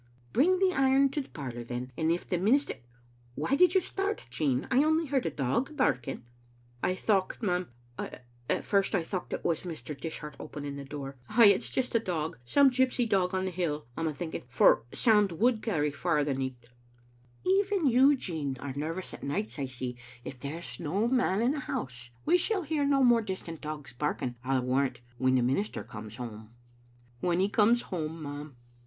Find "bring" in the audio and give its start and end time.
0.33-0.57